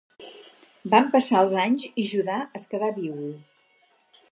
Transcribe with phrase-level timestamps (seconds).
[0.93, 3.31] Van passar els anys i Judà es quedà vidu.